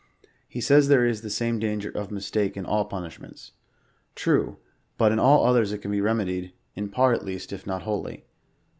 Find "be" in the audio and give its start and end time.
5.91-6.01